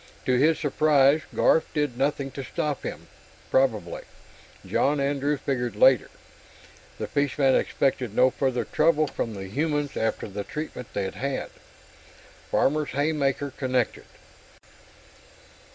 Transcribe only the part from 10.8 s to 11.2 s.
they'd